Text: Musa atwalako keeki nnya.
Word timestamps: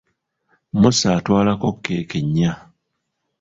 Musa 0.79 1.07
atwalako 1.17 1.69
keeki 1.83 2.19
nnya. 2.25 2.51